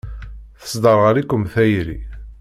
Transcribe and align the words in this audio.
Tesderɣel-ikem 0.61 1.43
tayri. 1.53 1.99